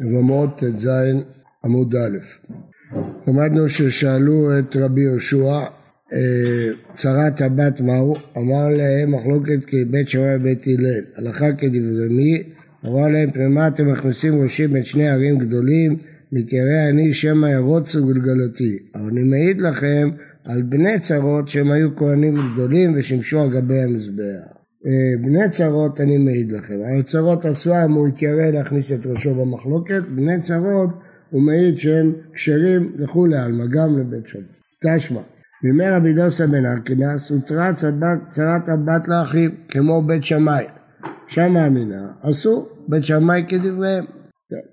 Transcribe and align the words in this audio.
לבמות 0.00 0.58
ט"ז 0.58 0.88
עמוד 1.64 1.94
א'. 1.96 2.18
למדנו 3.26 3.68
ששאלו 3.68 4.58
את 4.58 4.76
רבי 4.76 5.00
יהושע 5.00 5.58
אה, 6.12 6.68
צרת 6.94 7.40
הבת 7.40 7.80
מהו? 7.80 8.12
אמר 8.36 8.68
להם 8.68 9.14
מחלוקת 9.14 9.64
כבית 9.66 10.08
שמאי 10.08 10.36
ובית 10.36 10.66
הלל. 10.66 11.02
הלכה 11.16 11.52
כדברי 11.52 12.08
מי? 12.10 12.42
אמר 12.86 13.08
להם 13.08 13.30
פנימה 13.30 13.68
אתם 13.68 13.92
מכניסים 13.92 14.42
ראשים 14.42 14.72
בין 14.72 14.84
שני 14.84 15.08
ערים 15.08 15.38
גדולים 15.38 15.96
מתיירא 16.32 16.88
אני 16.88 17.14
שמא 17.14 17.46
ירוצו 17.46 18.06
גלגלותי. 18.06 18.78
אבל 18.94 19.10
אני 19.10 19.22
מעיד 19.22 19.60
לכם 19.60 20.10
על 20.44 20.62
בני 20.62 20.98
צרות 21.00 21.48
שהם 21.48 21.70
היו 21.70 21.96
כהנים 21.96 22.34
גדולים 22.52 22.92
ושימשו 22.96 23.40
על 23.40 23.50
גבי 23.50 23.82
המזבח. 23.82 24.57
אה, 24.88 25.22
בני 25.22 25.50
צרות 25.50 26.00
אני 26.00 26.18
מעיד 26.18 26.52
לכם, 26.52 26.74
על 26.84 27.02
צרות 27.02 27.44
עצמם 27.44 27.92
הוא 27.94 28.08
התיירא 28.08 28.50
להכניס 28.50 28.92
את 28.92 29.06
ראשו 29.06 29.34
במחלוקת, 29.34 30.02
בני 30.14 30.40
צרות 30.40 30.90
הוא 31.30 31.42
מעיד 31.42 31.78
שהם 31.78 32.12
כשרים 32.32 32.92
לכולי 32.98 33.38
עלמא 33.38 33.64
גם 33.66 33.98
לבית 33.98 34.26
שבת. 34.26 34.42
תשמע, 34.84 35.20
בימי 35.62 35.90
רבי 35.90 36.12
דוסה 36.14 36.46
בן 36.46 36.66
ארקינס 36.66 37.30
הותרה 37.30 37.70
צרת 38.30 38.68
הבת 38.68 39.08
לאחיו 39.08 39.50
כמו 39.68 40.02
בית 40.02 40.24
שמאי, 40.24 40.64
שם 41.26 41.56
האמינה, 41.56 42.08
עשו 42.22 42.68
בית 42.88 43.04
שמאי 43.04 43.44
כדבריהם, 43.48 44.04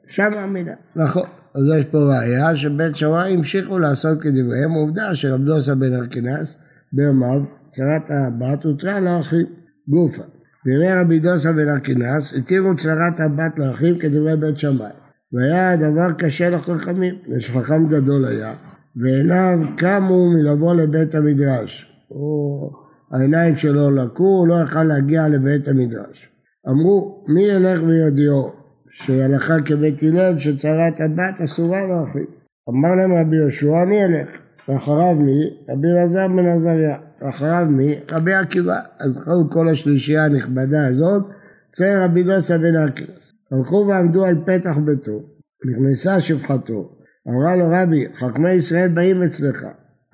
שם 0.08 0.32
האמינה, 0.34 0.74
נכון. 0.96 1.28
אז 1.56 1.62
יש 1.80 1.86
פה 1.86 1.98
ראייה 1.98 2.56
שבית 2.56 2.96
שמאי 2.96 3.34
המשיכו 3.34 3.80
לעשות 3.80 4.22
כדבריהם, 4.22 4.72
עובדה 4.72 5.16
שרבי 5.16 5.46
דוסה 5.46 5.76
בן 5.76 5.94
ארקינס 5.94 6.58
בימיו 6.94 7.42
צרת 7.72 8.04
הבת 8.10 8.64
הותרה 8.64 9.00
לאחיו. 9.00 9.65
גופה. 9.88 10.24
ויראה 10.66 11.02
רבי 11.02 11.20
דוסה 11.20 11.54
בן 11.54 11.70
ארקינס, 11.70 12.34
התירו 12.34 12.76
צרת 12.76 13.20
הבת 13.20 13.60
לאחיו 13.60 14.00
כדברי 14.00 14.38
בית 14.38 14.58
שמאי. 14.58 14.90
והיה 15.34 15.72
הדבר 15.72 16.14
קשה 16.18 16.50
לחכמים, 16.50 17.16
יש 17.38 17.52
חכם 17.52 17.88
גדול 17.90 18.26
היה, 18.26 18.54
ועיניו 18.96 19.76
קמו 19.78 20.32
מלבוא 20.34 20.74
לבית 20.74 21.16
המדרש. 21.16 21.92
או 22.12 22.70
העיניים 23.12 23.56
שלו 23.56 23.92
לקו, 23.92 24.24
הוא 24.24 24.48
לא 24.48 24.56
יכל 24.64 24.84
להגיע 24.84 25.28
לבית 25.28 25.68
המדרש. 25.68 26.30
אמרו, 26.70 27.26
מי 27.28 27.44
ילך 27.44 27.84
ויודיעו 27.84 28.52
שהלכה 28.90 29.62
כבית 29.66 30.04
הלל 30.04 30.40
שצרת 30.40 30.94
הבת 31.02 31.42
אסורה 31.46 31.82
לאחיו? 31.82 32.26
אמר 32.70 32.96
להם 32.96 33.14
רבי 33.14 33.36
יהושע, 33.36 33.84
אני 33.84 34.06
אלך. 34.06 34.30
ואחריו 34.70 35.16
מי? 35.16 35.42
רבי 35.70 35.88
אלעזר 35.88 36.28
בן 36.28 36.48
עזריה. 36.48 36.98
ואחריו 37.22 37.66
מי? 37.70 38.00
רבי 38.12 38.34
עקיבא. 38.34 38.80
אז 39.00 39.18
חלו 39.18 39.50
כל 39.52 39.70
השלישייה 39.70 40.26
הנכבדה 40.26 40.88
הזאת, 40.88 41.24
צריך 41.72 41.94
רבי 42.04 42.24
דוסה 42.24 42.58
בן 42.58 42.76
ארקינס. 42.76 43.34
הלכו 43.52 43.86
ועמדו 43.90 44.26
על 44.26 44.36
פתח 44.46 44.78
ביתו, 44.86 45.24
נכנסה 45.70 46.20
שפחתו. 46.20 46.96
אמרה 47.28 47.56
לו 47.56 47.66
רבי, 47.72 48.06
חכמי 48.16 48.52
ישראל 48.52 48.88
באים 48.94 49.24
אצלך. 49.24 49.64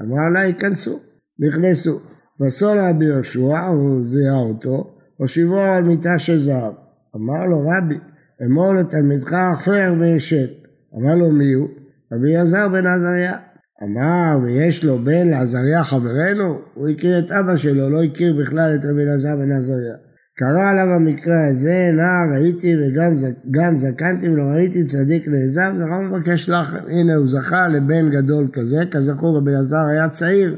אמרה 0.02 0.30
לה, 0.34 0.44
ייכנסו. 0.44 1.00
נכנסו. 1.40 2.00
פסול 2.40 2.78
רבי 2.80 3.06
יהושע, 3.06 3.60
הוא 3.68 4.06
זיהה 4.06 4.40
אותו, 4.40 4.98
הושיבו 5.18 5.60
על 5.60 5.84
מיטה 5.84 6.20
של 6.20 6.40
זהב. 6.40 6.74
אמר 7.16 7.46
לו 7.46 7.60
רבי, 7.60 7.98
אמור 8.46 8.74
לתלמידך 8.74 9.34
אחר 9.34 9.94
וישב. 10.00 10.48
אמר 10.96 11.16
לו 11.16 11.32
מי 11.32 11.54
הוא? 11.54 11.68
רבי 12.14 12.36
אלעזר 12.36 12.68
בן 12.68 12.86
עזריה. 12.86 13.38
אמר, 13.84 14.40
ויש 14.44 14.84
לו 14.84 14.98
בן 14.98 15.28
לעזריה 15.28 15.84
חברנו? 15.84 16.60
הוא 16.74 16.88
הכיר 16.90 17.20
את 17.20 17.32
אבא 17.32 17.58
שלו, 17.58 17.90
לא 17.90 18.04
הכיר 18.04 18.36
בכלל 18.42 18.76
את 18.76 18.86
רבי 18.86 19.04
אלעזר 19.04 19.36
בן 19.36 19.58
עזריה. 19.58 19.96
קרה 20.38 20.70
עליו 20.70 20.88
המקרה 20.96 21.48
הזה, 21.52 21.90
נער 21.94 22.42
הייתי 22.42 22.76
וגם 22.78 23.80
זקנתי 23.80 24.30
ולא 24.30 24.44
ראיתי 24.44 24.86
צדיק 24.86 25.28
נעזב, 25.28 25.72
זכר 25.78 26.02
מבקש 26.12 26.50
לך, 26.50 26.76
הנה 26.88 27.16
הוא 27.16 27.28
זכה 27.28 27.68
לבן 27.68 28.10
גדול 28.10 28.48
כזה, 28.54 28.84
כזכור 28.92 29.38
רבי 29.38 29.52
אלעזר 29.52 29.86
היה 29.92 30.10
צעיר 30.10 30.56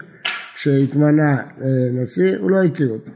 כשהתמנה 0.55 1.37
נשיא, 2.01 2.37
הוא 2.37 2.51
לא 2.51 2.63
הכיר 2.63 2.89
אותו. 2.89 3.11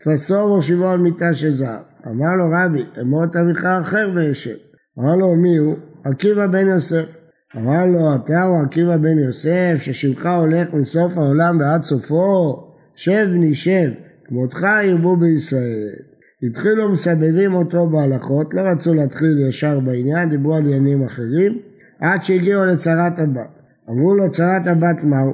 תפסו 0.00 0.34
והושיבו 0.34 0.88
על 0.88 0.98
מיטה 0.98 1.34
של 1.34 1.50
זהב. 1.50 1.82
אמר 2.06 2.32
לו 2.38 2.44
רבי, 2.44 2.84
אמור 3.00 3.24
את 3.24 3.36
אביך 3.36 3.64
אחר 3.64 4.10
וישב. 4.14 4.56
אמר 4.98 5.16
לו 5.16 5.36
מי 5.36 5.56
הוא? 5.56 5.76
עקיבא 6.04 6.46
בן 6.46 6.66
יוסף. 6.66 7.21
אמר 7.56 7.86
לו, 7.86 8.14
אתה 8.16 8.42
הוא 8.42 8.62
עקיבא 8.66 8.96
בן 8.96 9.18
יוסף, 9.18 9.74
ששמך 9.80 10.26
הולך 10.26 10.74
מסוף 10.74 11.18
העולם 11.18 11.56
ועד 11.60 11.82
סופו? 11.82 12.56
שב 12.94 13.26
בני 13.32 13.54
שב, 13.54 13.90
כמותך 14.24 14.60
ירבו 14.84 15.16
בישראל. 15.16 15.88
התחילו 16.42 16.92
מסבבים 16.92 17.54
אותו 17.54 17.88
בהלכות, 17.88 18.54
לא 18.54 18.60
רצו 18.60 18.94
להתחיל 18.94 19.38
ישר 19.48 19.80
בעניין, 19.80 20.28
דיברו 20.28 20.54
על 20.54 20.62
עניינים 20.62 21.04
אחרים, 21.04 21.58
עד 22.00 22.22
שהגיעו 22.22 22.64
לצרת 22.64 23.18
הבת. 23.18 23.50
אמרו 23.90 24.14
לו, 24.14 24.30
צרת 24.30 24.66
הבת 24.66 25.04
מהו? 25.04 25.32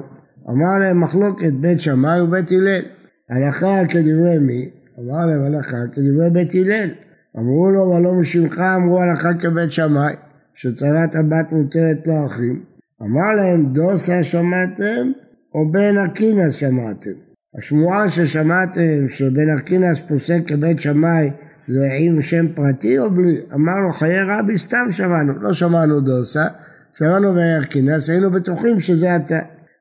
אמר 0.49 0.79
להם, 0.79 1.03
מחלוקת 1.03 1.53
בית 1.53 1.81
שמאי 1.81 2.21
ובית 2.21 2.51
הלל. 2.51 2.81
הלכה 3.29 3.85
כדברי 3.89 4.37
מי? 4.47 4.69
אמר 4.99 5.25
להם, 5.25 5.45
הלכה 5.45 5.77
כדברי 5.93 6.29
בית 6.33 6.53
הלל. 6.53 6.89
אמרו 7.37 7.69
לו, 7.69 7.81
ולא 7.81 8.13
משמך, 8.13 8.59
אמרו 8.59 8.99
הלכה 9.01 9.33
כבית 9.33 9.71
שמאי. 9.71 10.13
שצרת 10.61 11.15
הבת 11.15 11.51
מותרת 11.51 12.07
לאחים, 12.07 12.63
אמר 13.01 13.31
להם 13.37 13.73
דוסה 13.73 14.23
שמעתם 14.23 15.11
או 15.53 15.71
בן 15.71 15.97
אקינס 16.05 16.55
שמעתם? 16.55 17.11
השמועה 17.57 18.09
ששמעתם 18.09 19.09
שבן 19.09 19.49
אקינס 19.57 19.99
פוסק 19.99 20.39
כבית 20.47 20.79
שמאי 20.79 21.29
זה 21.67 21.87
עם 21.99 22.21
שם 22.21 22.47
פרטי 22.53 22.99
או 22.99 23.11
בלי? 23.11 23.41
אמר 23.53 23.73
לו 23.87 23.93
חיי 23.93 24.23
רבי 24.23 24.57
סתם 24.57 24.87
שמענו, 24.91 25.33
לא 25.41 25.53
שמענו 25.53 26.01
דוסה, 26.01 26.45
שמענו 26.93 27.33
בן 27.33 27.63
אקינס, 27.63 28.09
היינו 28.09 28.31
בטוחים 28.31 28.79
שזה 28.79 29.15
אתה. 29.15 29.39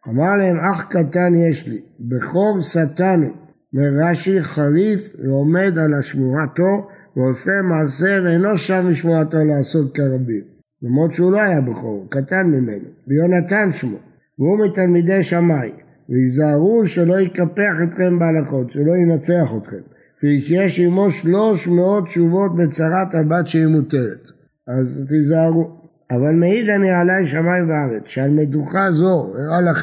אמר 0.09 0.37
להם 0.37 0.57
אח 0.73 0.83
קטן 0.91 1.35
יש 1.49 1.69
לי, 1.69 1.81
בכור 2.01 2.61
שטנו, 2.61 3.29
ורש"י 3.75 4.43
חריף 4.43 5.01
ועומד 5.25 5.79
על 5.79 5.95
השמועתו 5.95 6.89
ועושה 7.17 7.53
מעשה 7.71 8.21
ואינו 8.25 8.59
שם 8.59 8.91
משמועתו 8.91 9.39
לעשות 9.45 9.95
כרבים. 9.95 10.58
למרות 10.83 11.13
שהוא 11.13 11.33
לא 11.33 11.41
היה 11.41 11.61
בכור, 11.61 12.07
קטן 12.11 12.47
ממנו, 12.47 12.89
ויונתן 13.09 13.73
שמו, 13.73 13.99
והוא 14.39 14.67
מתלמידי 14.67 15.23
שמאי, 15.23 15.71
ויזהרו 16.09 16.87
שלא 16.87 17.21
יקפח 17.21 17.75
אתכם 17.89 18.19
בהלכות, 18.19 18.71
שלא 18.71 18.93
ינצח 18.97 19.53
אתכם, 19.57 19.83
ויש 20.23 20.81
עמו 20.81 21.11
שלוש 21.11 21.69
מאות 21.69 22.05
תשובות 22.05 22.57
בצרת 22.57 23.15
הבת 23.15 23.49
שהיא 23.49 23.67
מותרת, 23.67 24.29
אז 24.69 25.07
תיזהרו. 25.09 25.79
אבל 26.11 26.35
מעיד 26.35 26.69
אני 26.69 26.91
עליי 26.91 27.27
שמיים 27.27 27.71
וארץ, 27.71 28.03
שעל 28.07 28.31
מדוכה 28.31 28.93
זו, 28.93 29.33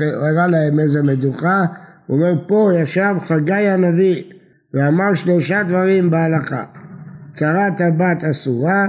הראה 0.01 0.47
להם 0.47 0.79
איזה 0.79 1.03
מדוכה, 1.03 1.65
הוא 2.07 2.17
אומר 2.17 2.47
פה 2.47 2.69
ישב 2.81 3.15
חגי 3.27 3.53
הנביא 3.53 4.23
ואמר 4.73 5.15
שלושה 5.15 5.63
דברים 5.63 6.09
בהלכה, 6.09 6.63
צרת 7.33 7.81
הבת 7.81 8.23
אסורה, 8.23 8.87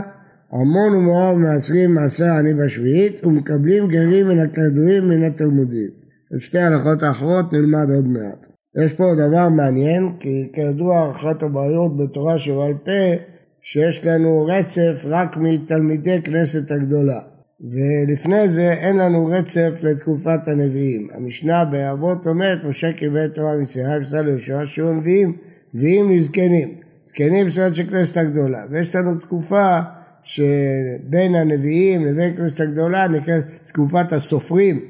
המון 0.52 0.94
ומאוהב 0.94 1.36
מעשרים 1.36 1.94
מעשר 1.94 2.38
אני 2.40 2.54
בשביעית 2.54 3.24
ומקבלים 3.24 3.88
גרים 3.88 4.28
מן 4.28 4.38
הכדורים 4.38 5.08
מן 5.08 5.24
התלמודים. 5.24 5.88
את 6.36 6.40
שתי 6.40 6.58
ההלכות 6.58 7.02
האחרות 7.02 7.52
נלמד 7.52 7.90
עוד 7.94 8.06
מעט. 8.06 8.46
יש 8.84 8.94
פה 8.94 9.04
דבר 9.14 9.48
מעניין 9.48 10.12
כי 10.20 10.48
כידוע 10.52 11.10
אחת 11.10 11.42
הבעיות 11.42 11.96
בתורה 11.96 12.38
שבעל 12.38 12.74
פה 12.84 13.24
שיש 13.62 14.06
לנו 14.06 14.46
רצף 14.46 15.04
רק 15.04 15.36
מתלמידי 15.36 16.22
כנסת 16.22 16.70
הגדולה 16.70 17.20
ולפני 17.60 18.48
זה 18.48 18.72
אין 18.72 18.96
לנו 18.96 19.26
רצף 19.26 19.80
לתקופת 19.82 20.48
הנביאים. 20.48 21.08
המשנה 21.14 21.64
באבות 21.64 22.26
אומרת 22.26 22.58
משה 22.64 22.92
קיבל 22.92 23.28
תורה 23.28 23.56
מסירה 23.56 23.98
ופסל 24.00 24.22
ליהושע 24.22 24.66
שיהיו 24.66 24.92
נביאים 24.92 25.36
נביאים 25.74 26.10
לזקנים. 26.10 26.68
זקנים 27.08 27.48
זאת 27.48 27.74
של 27.74 27.86
כנסת 27.86 28.16
הגדולה 28.16 28.58
ויש 28.70 28.94
לנו 28.96 29.18
תקופה 29.20 29.80
שבין 30.26 31.34
הנביאים 31.34 32.06
לבין 32.06 32.36
כנסת 32.36 32.60
הגדולה 32.60 33.08
נקראת 33.08 33.44
תקופת 33.68 34.12
הסופרים, 34.12 34.80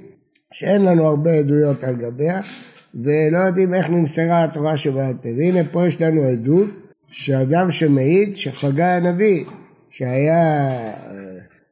שאין 0.52 0.84
לנו 0.84 1.06
הרבה 1.06 1.32
עדויות 1.32 1.84
על 1.84 1.96
גביה, 1.96 2.40
ולא 2.94 3.38
יודעים 3.38 3.74
איך 3.74 3.90
נמסרה 3.90 4.44
התורה 4.44 4.76
שבעל 4.76 5.14
פה. 5.22 5.28
והנה 5.38 5.64
פה 5.64 5.86
יש 5.86 6.02
לנו 6.02 6.22
עדות 6.22 6.68
שאדם 7.10 7.70
שמעיד 7.70 8.36
שחגי 8.36 8.82
הנביא, 8.82 9.44
שהיה 9.90 10.34
אה, 10.34 10.92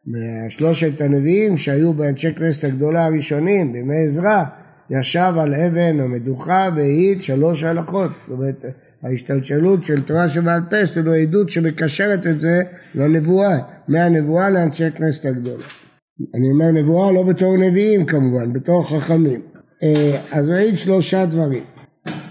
מהשלושת 0.06 1.00
הנביאים 1.00 1.56
שהיו 1.56 1.92
באנשי 1.92 2.34
כנסת 2.34 2.64
הגדולה 2.64 3.06
הראשונים, 3.06 3.72
בימי 3.72 4.06
עזרא, 4.06 4.44
ישב 4.90 5.32
על 5.40 5.54
אבן 5.54 6.00
המדוכה 6.00 6.68
והעיד 6.76 7.22
שלוש 7.22 7.62
הלכות. 7.62 8.10
זאת 8.10 8.30
אומרת, 8.30 8.64
ההשתלשלות 9.04 9.84
של 9.84 10.02
תורה 10.02 10.28
שבעל 10.28 10.60
פה, 10.70 10.76
יש 10.76 10.96
לנו 10.96 11.12
עדות 11.12 11.50
שמקשרת 11.50 12.26
את 12.26 12.40
זה 12.40 12.62
לנבואה, 12.94 13.58
מהנבואה 13.88 14.50
לאנשי 14.50 14.90
כנסת 14.90 15.24
הגדולה. 15.26 15.64
אני 16.34 16.50
אומר 16.50 16.70
נבואה 16.70 17.12
לא 17.12 17.22
בתור 17.22 17.56
נביאים 17.56 18.06
כמובן, 18.06 18.52
בתור 18.52 18.88
חכמים. 18.88 19.40
אה, 19.82 20.20
אז 20.32 20.48
ראית 20.48 20.78
שלושה 20.78 21.26
דברים. 21.26 21.64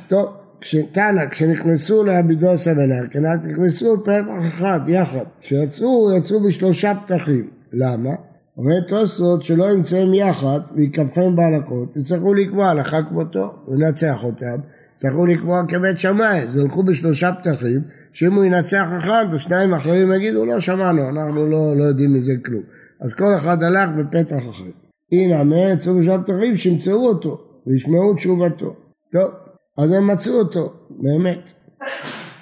טוב, 0.08 0.26
כשתנא, 0.62 1.26
כשנכנסו 1.30 2.04
לאבידוסה 2.04 2.72
ונרקנת, 2.72 3.46
נכנסו 3.46 4.04
פתח 4.04 4.48
אחד 4.48 4.80
יחד. 4.88 5.26
כשיצאו, 5.42 6.18
יצאו 6.18 6.40
בשלושה 6.40 6.94
פתחים. 7.06 7.48
למה? 7.74 8.10
אומר 8.58 8.82
תוספות 8.88 9.44
שלא 9.44 9.72
ימצאם 9.72 10.14
יחד 10.14 10.60
ויקפחם 10.76 11.36
בהלכות, 11.36 11.98
יצטרכו 11.98 12.34
לקבוע 12.34 12.68
הלכה 12.68 13.04
כמותו, 13.04 13.54
ינצח 13.74 14.24
אותם, 14.24 14.58
יצטרכו 14.96 15.26
לקבוע 15.26 15.62
כבית 15.68 16.00
שמאי, 16.00 16.40
אז 16.40 16.58
ילכו 16.58 16.84
בשלושה 16.84 17.32
פתחים, 17.34 17.82
שאם 18.14 18.34
הוא 18.34 18.44
ינצח 18.44 18.88
אחד, 18.98 19.26
ושניים 19.32 19.74
אחרים 19.74 20.14
יגידו 20.14 20.46
לא 20.46 20.60
שמענו, 20.60 21.10
אנחנו 21.10 21.48
לא, 21.48 21.78
לא 21.78 21.84
יודעים 21.84 22.14
מזה 22.14 22.34
כלום. 22.46 22.64
אז 23.02 23.14
כל 23.14 23.36
אחד 23.38 23.64
הלך 23.64 23.90
בפתח 23.90 24.36
אחר. 24.36 24.72
הנה, 25.12 25.44
מארץ 25.44 25.86
שלושה 25.86 26.18
פתחים 26.18 26.58
שימצאו 26.58 27.08
אותו, 27.08 27.42
וישמעו 27.68 28.14
תשובתו. 28.14 28.76
טוב, 29.14 29.32
אז 29.78 29.92
הם 29.92 30.08
מצאו 30.08 30.34
אותו, 30.34 30.74
באמת. 30.90 31.50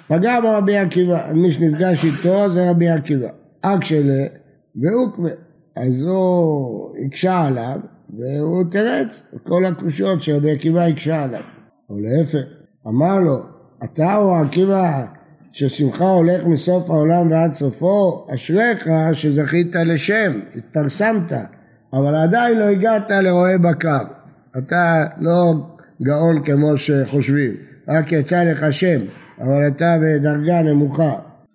פגע 0.08 0.40
ברבי 0.40 0.76
עקיבא, 0.76 1.32
מי 1.34 1.52
שנפגש 1.52 2.04
איתו 2.04 2.52
זה 2.52 2.70
רבי 2.70 2.88
עקיבא. 2.88 3.28
אק 3.62 3.84
שלה 3.84 4.26
ואוקווה. 4.82 5.30
אז 5.76 6.02
הוא 6.02 6.96
הקשה 7.06 7.40
עליו, 7.40 7.80
והוא 8.18 8.64
את 9.34 9.40
כל 9.48 9.66
הקושיות 9.66 10.22
שרבי 10.22 10.52
עקיבא 10.52 10.80
הקשה 10.80 11.22
עליו. 11.22 11.42
או 11.90 11.98
להפך, 11.98 12.44
אמר 12.86 13.18
לו, 13.18 13.42
אתה 13.84 14.16
או 14.16 14.36
עקיבא 14.36 15.04
ששמחה 15.52 16.10
הולך 16.10 16.44
מסוף 16.44 16.90
העולם 16.90 17.30
ועד 17.30 17.52
סופו, 17.52 18.26
אשריך 18.34 18.88
שזכית 19.12 19.76
לשם, 19.76 20.40
התפרסמת, 20.56 21.32
אבל 21.92 22.14
עדיין 22.16 22.58
לא 22.58 22.64
הגעת 22.64 23.10
לרועה 23.10 23.58
בקר. 23.58 24.04
אתה 24.58 25.04
לא 25.20 25.54
גאון 26.02 26.44
כמו 26.44 26.78
שחושבים, 26.78 27.52
רק 27.88 28.12
יצא 28.12 28.44
לך 28.44 28.72
שם, 28.72 29.00
אבל 29.40 29.66
אתה 29.68 29.96
בדרגה 30.02 30.62
נמוכה. 30.62 31.12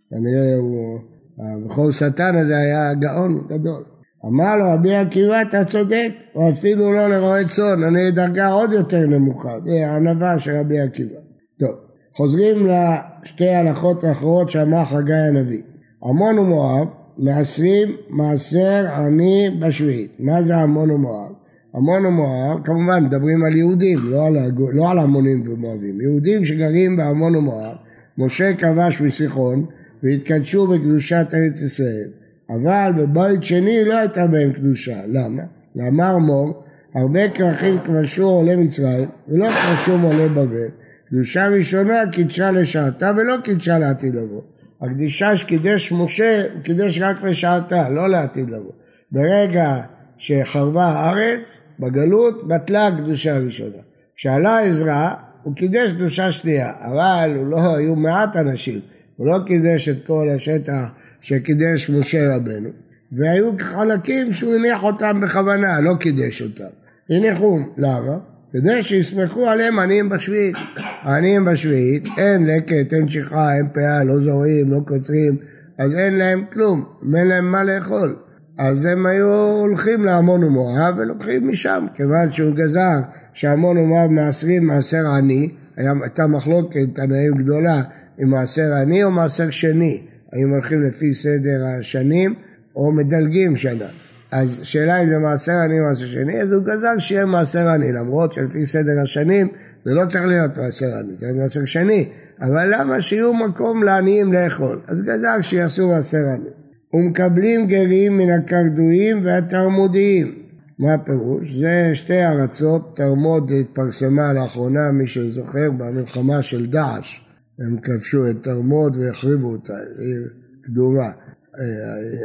כנראה 0.10 0.56
הוא, 0.58 1.00
הבכור 1.40 1.92
שטן 1.92 2.36
הזה 2.36 2.58
היה 2.58 2.94
גאון 2.94 3.48
גדול. 3.50 3.97
אמר 4.28 4.56
לו 4.56 4.66
רבי 4.74 4.96
עקיבא 4.96 5.42
אתה 5.42 5.66
צודק, 5.66 6.10
או 6.36 6.50
אפילו 6.50 6.94
לא 6.94 7.08
לרועה 7.08 7.48
צאן, 7.48 7.84
אני 7.84 8.12
דרגה 8.12 8.48
עוד 8.48 8.72
יותר 8.72 9.08
נמוכה, 9.08 9.60
זה 9.66 9.88
הענווה 9.88 10.40
של 10.40 10.52
רבי 10.52 10.80
עקיבא. 10.80 11.20
טוב, 11.60 11.76
חוזרים 12.18 12.68
לשתי 12.68 13.50
הלכות 13.50 14.04
האחרות 14.04 14.50
שאמר 14.50 14.86
חגי 14.86 15.14
הנביא. 15.14 15.62
עמון 16.04 16.40
ומואב 16.40 16.88
מעשרים 17.18 17.88
מעשר 18.10 18.86
עני 18.96 19.50
בשביעית. 19.60 20.12
מה 20.20 20.44
זה 20.44 20.58
עמון 20.58 20.92
ומואב? 20.92 21.32
עמון 21.76 22.06
ומואב, 22.06 22.60
כמובן 22.66 23.04
מדברים 23.04 23.44
על 23.44 23.56
יהודים, 23.56 24.00
לא 24.10 24.26
על, 24.26 24.38
לא 24.74 24.92
על 24.92 25.00
המונים 25.00 25.44
ומואבים. 25.52 26.02
יהודים 26.02 26.46
שגרים 26.46 26.98
בעמון 26.98 27.36
ומואב, 27.36 27.76
משה 28.18 28.54
כבש 28.54 29.02
מסיחון 29.02 29.66
והתקדשו 30.04 30.68
בקדושת 30.68 31.28
ארץ 31.34 31.62
ישראל. 31.62 32.10
אבל 32.50 32.92
בבית 32.98 33.44
שני 33.44 33.84
לא 33.86 33.98
הייתה 33.98 34.28
בהם 34.28 34.54
קדושה. 34.54 35.02
למה? 35.08 35.44
ואמר 35.76 36.18
מור, 36.18 36.64
הרבה 36.96 37.30
כרכים 37.30 37.80
כבשו 37.80 38.30
עולי 38.30 38.56
מצרים 38.56 39.10
ולא 39.28 39.48
כבשו 39.52 39.92
עולי 40.04 40.30
בבל. 40.30 40.70
קדושה 41.10 41.48
ראשונה 41.48 41.94
קידשה 42.12 42.52
לשעתה 42.52 43.12
ולא 43.18 43.36
קידשה 43.44 43.78
לעתיד 43.78 44.16
לבוא. 44.16 44.42
הקדישה 44.82 45.38
שקידש 45.38 45.92
משה, 45.92 46.44
הוא 46.54 46.62
קידש 46.64 47.00
רק 47.02 47.24
לשעתה, 47.24 47.90
לא 47.90 48.10
לעתיד 48.10 48.50
לבוא. 48.50 48.72
ברגע 49.12 49.78
שחרבה 50.18 50.86
הארץ, 50.86 51.62
בגלות, 51.80 52.48
בטלה 52.48 52.88
הקדושה 52.88 53.36
הראשונה. 53.36 53.82
כשעלה 54.16 54.60
עזרא, 54.60 55.14
הוא 55.44 55.56
קידש 55.56 55.92
קדושה 55.92 56.32
שנייה, 56.32 56.72
אבל 56.82 57.34
הוא 57.36 57.48
לא, 57.48 57.76
היו 57.78 57.96
מעט 57.96 58.36
אנשים, 58.36 58.80
הוא 59.16 59.28
לא 59.28 59.38
קידש 59.48 59.90
את 59.90 60.06
כל 60.08 60.28
השטח 60.36 60.84
שקידש 61.22 61.90
משה 61.90 62.36
רבנו, 62.36 62.70
והיו 63.12 63.52
חלקים 63.60 64.34
שהוא 64.34 64.56
הניח 64.56 64.84
אותם 64.84 65.22
בכוונה, 65.22 65.80
לא 65.80 65.94
קידש 66.00 66.42
אותם. 66.42 66.64
הניחו, 67.10 67.60
למה? 67.78 68.18
כדי 68.52 68.84
שיסמכו 68.84 69.48
עליהם 69.48 69.80
עניים 69.80 70.10
בשביעית. 70.10 70.56
העניים 71.02 71.46
בשביעית, 71.46 72.08
אין 72.18 72.46
לקט, 72.46 72.94
אין 72.94 73.08
שכחה, 73.08 73.54
אין 73.54 73.68
פאה, 73.74 74.04
לא 74.04 74.20
זורעים, 74.20 74.72
לא 74.72 74.80
קוצרים, 74.88 75.38
אז 75.78 75.94
אין 75.94 76.14
להם 76.14 76.44
כלום, 76.54 76.86
אין 77.18 77.28
להם 77.28 77.52
מה 77.52 77.64
לאכול. 77.64 78.16
אז 78.58 78.86
הם 78.86 79.06
היו 79.06 79.32
הולכים 79.60 80.06
לעמון 80.06 80.44
ומואב 80.44 80.96
ולוקחים 80.98 81.48
משם, 81.48 81.86
כיוון 81.94 82.32
שהוא 82.32 82.56
גזר 82.56 83.00
שעמון 83.34 83.78
ומואב 83.78 84.10
מעשרים 84.10 84.68
מעשר 84.68 85.08
עני, 85.18 85.50
הייתה 85.78 86.28
מחלוקת 86.28 86.96
תנאים 86.96 87.34
גדולה 87.38 87.82
אם 88.24 88.30
מעשר 88.30 88.74
עני 88.82 89.04
או 89.04 89.12
מעשר 89.12 89.50
שני, 89.50 90.02
האם 90.34 90.50
הולכים 90.50 90.84
לפי 90.84 91.14
סדר 91.14 91.66
השנים 91.80 92.34
או 92.76 92.92
מדלגים 92.92 93.58
שנה. 93.58 93.88
אז 94.32 94.60
שאלה 94.64 95.04
אם 95.04 95.10
זה 95.10 95.18
מעשר 95.18 95.52
עני 95.52 95.80
או 95.80 95.86
מעשר 95.86 96.06
שני, 96.06 96.42
אז 96.42 96.52
הוא 96.52 96.64
גזר 96.64 97.00
שיהיה 97.00 97.26
מעשר 97.26 97.70
עני, 97.70 97.92
למרות 97.92 98.34
שלפי 98.34 98.66
סדר 98.66 99.02
השנים 99.04 99.48
זה 99.86 99.94
לא 99.94 100.06
צריך 100.10 100.24
להיות 100.26 100.58
מעשר 100.58 100.98
עני, 101.00 101.14
זה 101.20 101.34
מעשר 101.34 101.66
שני, 101.66 102.10
אבל 102.42 102.74
למה 102.74 103.02
שיהיו 103.02 103.34
מקום 103.34 103.84
לעניים 103.84 104.34
לאכול? 104.34 104.82
אז 104.88 105.04
גזר 105.04 105.42
שיעשו 105.42 105.88
מעשר 105.88 106.18
עני. 106.18 106.50
ומקבלים 106.94 107.68
גרים 107.68 108.18
מן 108.18 108.32
הקרדויים 108.32 109.26
והתרמודיים. 109.26 110.36
מה 110.80 110.94
הפירוש? 110.94 111.54
זה 111.54 111.90
שתי 111.94 112.26
ארצות, 112.26 112.96
תרמוד 112.96 113.52
התפרסמה 113.52 114.34
לאחרונה, 114.34 114.92
מי 114.94 115.08
שזוכר, 115.08 115.72
במלחמה 115.72 116.42
של 116.42 116.66
דאעש. 116.66 117.27
הם 117.60 117.78
כבשו 117.84 118.30
את 118.30 118.44
תרמוד 118.44 118.98
והחריבו 118.98 119.48
אותה, 119.48 119.74
עיר 120.00 120.28
קדומה. 120.64 121.10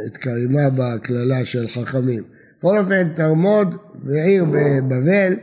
התקיימה 0.07 0.69
בקללה 0.69 1.45
של 1.45 1.67
חכמים. 1.67 2.23
בכל 2.59 2.77
אופן 2.77 3.09
תרמוד 3.15 3.75
ועיר 4.05 4.45
בבבל, 4.45 5.33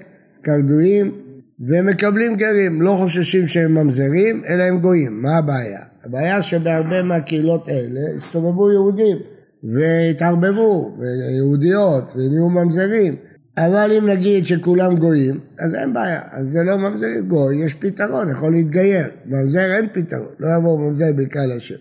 קרדויים 0.43 1.13
ומקבלים 1.61 2.37
גרים, 2.37 2.83
לא 2.83 2.91
חוששים 2.91 3.47
שהם 3.47 3.75
ממזרים 3.75 4.43
אלא 4.49 4.65
הם 4.65 4.81
גויים, 4.81 5.23
מה 5.23 5.39
הבעיה? 5.39 5.81
הבעיה 6.05 6.43
שבהרבה 6.43 7.03
מהקהילות 7.03 7.69
האלה 7.69 8.01
הסתובבו 8.17 8.73
יהודים 8.73 9.17
והתערבבו, 9.65 10.97
ויהודיות, 10.99 12.13
ונהיו 12.17 12.49
ממזרים 12.49 13.17
אבל 13.59 13.93
אם 13.99 14.09
נגיד 14.09 14.47
שכולם 14.47 14.97
גויים, 14.97 15.41
אז 15.59 15.75
אין 15.75 15.93
בעיה, 15.93 16.21
אז 16.31 16.47
זה 16.47 16.59
לא 16.67 16.77
ממזר 16.77 17.21
גוי, 17.29 17.57
יש 17.57 17.75
פתרון, 17.75 18.31
יכול 18.31 18.53
להתגייר, 18.53 19.07
ממזר 19.27 19.75
אין 19.77 19.89
פתרון, 19.93 20.35
לא 20.41 20.49
יבוא 20.59 20.79
ממזר 20.79 21.13
בקהל 21.17 21.53
השם. 21.57 21.75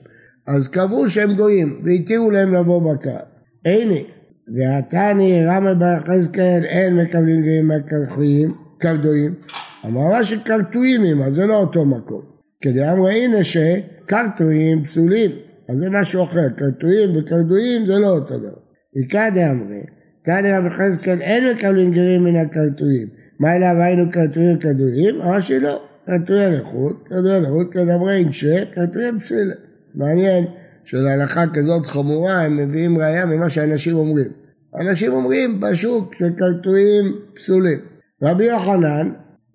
אז 0.47 0.67
קבעו 0.67 1.09
שהם 1.09 1.33
גויים, 1.33 1.81
והתירו 1.85 2.31
להם 2.31 2.53
לבוא 2.53 2.93
בקהל. 2.93 3.25
הנה, 3.65 3.99
והתני 4.55 5.45
רמי 5.45 5.75
בר 5.79 6.13
יחזקאל 6.13 6.61
אין 6.65 6.95
מקבלים 6.95 7.41
גאים 7.43 7.67
מהקרחיים, 7.67 8.53
קרדויים. 8.79 9.33
אמרה 9.85 10.23
שקרטויים 10.23 11.01
עמה, 11.03 11.31
זה 11.31 11.45
לא 11.45 11.55
אותו 11.55 11.85
מקום. 11.85 12.21
כדי 12.61 12.89
אמרה 12.89 13.11
הנה 13.11 13.43
שקרטויים 13.43 14.83
פסולים, 14.83 15.31
אז 15.69 15.77
זה 15.77 15.89
משהו 15.89 16.23
אחר, 16.23 16.49
קרטויים 16.49 17.09
וקרדויים 17.17 17.85
זה 17.85 17.99
לא 17.99 18.07
אותו 18.07 18.37
דבר. 18.37 18.57
עיקר 18.95 19.27
דאמרי, 19.35 19.81
תני 20.29 20.53
רבי 20.53 20.67
יחזקאל 20.67 21.21
אין 21.21 21.43
מקבלים 21.49 21.91
גרים 21.91 22.23
מן 22.23 22.35
הקרטויים. 22.35 23.07
מה 23.39 23.55
אליו 23.55 23.75
היינו 23.81 24.11
קרטויים 24.11 24.59
קרדויים? 24.59 25.21
אמרה 25.21 25.41
שלא, 25.41 25.81
קרטויי 26.05 26.51
לחוט, 26.51 27.07
קרטויי 27.09 27.41
לחוט, 27.41 27.67
כדאמרי 27.71 28.15
אינשה, 28.15 28.65
קרטויים 28.75 29.19
פסילה. 29.19 29.53
מעניין 29.95 30.45
שלהלכה 30.83 31.43
כזאת 31.53 31.85
חמורה 31.85 32.41
הם 32.41 32.57
מביאים 32.57 32.97
ראייה 32.97 33.25
ממה 33.25 33.49
שאנשים 33.49 33.95
אומרים. 33.95 34.27
אנשים 34.81 35.13
אומרים 35.13 35.59
בשוק 35.59 36.13
שקלטויים 36.13 37.05
פסולים. 37.35 37.79
רבי 38.23 38.43
יוחנן 38.43 39.11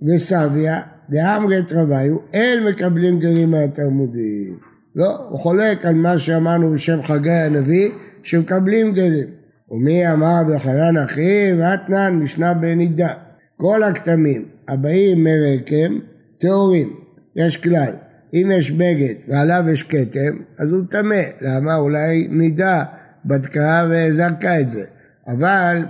וסביה 0.08 0.80
דאמרת 1.10 1.72
רביו 1.72 2.16
אין 2.32 2.64
מקבלים 2.64 3.18
גרים 3.20 3.50
מהתלמודים. 3.50 4.58
לא, 4.96 5.26
הוא 5.30 5.38
חולק 5.38 5.84
על 5.84 5.94
מה 5.94 6.18
שאמרנו 6.18 6.72
בשם 6.72 7.02
חגי 7.02 7.30
הנביא 7.30 7.90
שמקבלים 8.22 8.92
גרים. 8.92 9.43
ומי 9.74 10.12
אמר 10.12 10.42
ביוחנן 10.46 10.96
אחי 10.96 11.52
ואתנן 11.58 12.18
משנה 12.22 12.54
בנידה. 12.54 13.12
כל 13.56 13.82
הכתמים 13.82 14.44
הבאים 14.68 15.24
מרקם 15.24 15.98
טהורים. 16.38 16.92
יש 17.36 17.56
כלל 17.56 17.92
אם 18.34 18.50
יש 18.54 18.70
בגד 18.70 19.14
ועליו 19.28 19.64
יש 19.72 19.82
כתם, 19.82 20.38
אז 20.58 20.72
הוא 20.72 20.84
טמא. 20.90 21.22
למה? 21.40 21.76
אולי 21.76 22.28
נידה 22.30 22.84
בדקה 23.24 23.86
וזרקה 23.90 24.60
את 24.60 24.70
זה. 24.70 24.84
אבל 25.26 25.82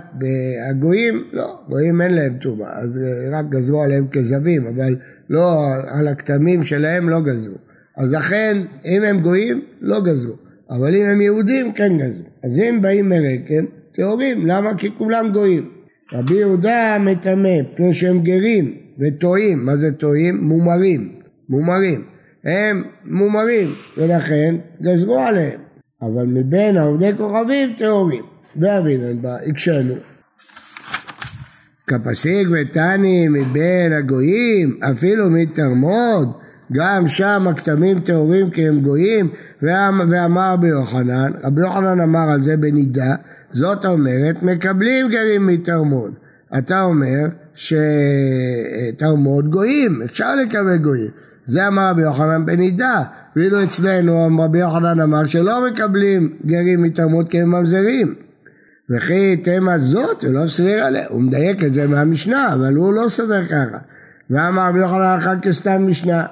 הגויים, 0.69 1.23
לא, 1.31 1.59
גויים 1.69 2.01
אין 2.01 2.13
להם 2.13 2.37
טומאה, 2.41 2.79
אז 2.79 2.99
רק 3.33 3.45
גזרו 3.49 3.83
עליהם 3.83 4.07
כזבים, 4.11 4.67
אבל 4.67 4.95
לא, 5.29 5.73
על 5.87 6.07
הכתמים 6.07 6.63
שלהם 6.63 7.09
לא 7.09 7.21
גזרו. 7.21 7.57
אז 7.97 8.11
לכן, 8.11 8.57
אם 8.85 9.03
הם 9.03 9.19
גויים, 9.19 9.61
לא 9.81 10.01
גזרו. 10.01 10.44
אבל 10.69 10.95
אם 10.95 11.05
הם 11.05 11.21
יהודים, 11.21 11.71
כן 11.71 11.97
גזרו. 11.97 12.25
אז 12.43 12.59
אם 12.59 12.81
באים 12.81 13.09
מרקם, 13.09 13.65
טהורים, 13.95 14.47
למה? 14.47 14.77
כי 14.77 14.89
כולם 14.97 15.31
גויים. 15.33 15.69
רבי 16.13 16.35
יהודה 16.35 16.97
מטמא, 16.99 17.63
פני 17.75 17.93
שהם 17.93 18.19
גרים 18.19 18.75
וטועים, 18.99 19.65
מה 19.65 19.77
זה 19.77 19.91
טועים? 19.91 20.43
מומרים, 20.43 21.11
מומרים. 21.49 22.03
הם 22.43 22.83
מומרים, 23.05 23.67
ולכן 23.97 24.55
גזרו 24.81 25.19
עליהם. 25.19 25.59
אבל 26.01 26.25
מבין 26.25 26.77
העובדי 26.77 27.11
כוכבים 27.17 27.73
טהורים. 27.77 28.23
ואבינן 28.55 29.21
בה, 29.21 29.35
הקשנו. 29.49 29.95
כפסיק 31.87 32.47
ותני 32.51 33.27
מבין 33.27 33.93
הגויים, 33.93 34.79
אפילו 34.91 35.29
מתרמוד, 35.29 36.31
גם 36.73 37.07
שם 37.07 37.47
הכתמים 37.49 37.99
טהורים 37.99 38.49
כי 38.49 38.67
הם 38.67 38.79
גויים, 38.79 39.29
ואמר 40.09 40.53
רבי 40.53 40.67
יוחנן, 40.67 41.31
רבי 41.43 41.61
יוחנן 41.61 42.01
אמר 42.01 42.29
על 42.29 42.43
זה 42.43 42.57
בנידה, 42.57 43.15
זאת 43.51 43.85
אומרת 43.85 44.43
מקבלים 44.43 45.09
גרים 45.09 45.47
מתרמוד. 45.47 46.13
אתה 46.57 46.81
אומר 46.81 47.25
שתרמוד 47.55 49.49
גויים, 49.49 50.01
אפשר 50.01 50.35
לקבל 50.35 50.77
גויים. 50.77 51.09
זה 51.47 51.67
אמר 51.67 51.89
רבי 51.89 52.01
יוחנן 52.01 52.45
בנידה, 52.45 53.03
ואילו 53.35 53.63
אצלנו 53.63 54.39
רבי 54.43 54.59
יוחנן 54.59 54.99
אמר 54.99 55.25
שלא 55.25 55.67
מקבלים 55.67 56.33
גרים 56.45 56.83
מתרמות 56.83 57.29
כי 57.29 57.41
הם 57.41 57.51
ממזרים. 57.51 58.15
וכי 58.89 59.37
תמה 59.37 59.77
זאת 59.77 60.23
ולא 60.23 60.47
סביר 60.47 60.83
עליה, 60.83 61.05
הוא 61.09 61.21
מדייק 61.21 61.63
את 61.63 61.73
זה 61.73 61.87
מהמשנה, 61.87 62.53
אבל 62.53 62.75
הוא 62.75 62.93
לא 62.93 63.09
סובר 63.09 63.45
ככה. 63.45 63.77
ואמר 64.29 64.69
רבי 64.69 64.79
יוחנן 64.79 65.15
אחר 65.17 65.39
כסתם 65.41 65.87
משנה. 65.87 66.25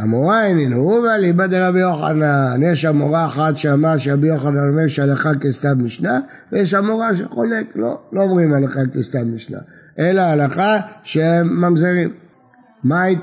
המורה 0.00 0.46
איננו 0.46 0.76
הוא 0.76 0.98
ואליבא 1.00 1.46
דרבי 1.46 1.80
יוחנן. 1.80 2.60
יש 2.62 2.84
המורה 2.84 3.26
אחת 3.26 3.56
שאמר 3.56 3.98
שרבי 3.98 4.28
יוחנן 4.28 4.68
אומר 4.68 4.88
שהלכה 4.88 5.34
כסתם 5.34 5.84
משנה, 5.84 6.20
ויש 6.52 6.74
המורה 6.74 7.16
שחולק, 7.16 7.66
לא, 7.76 8.00
לא 8.12 8.22
אומרים 8.22 8.54
הלכה 8.54 8.80
כסתם 8.94 9.34
משנה, 9.34 9.58
אלא 9.98 10.20
הלכה 10.20 10.76
שהם 11.02 11.60
ממזרים. 11.60 12.12
מה 12.84 13.02
היא 13.02 13.18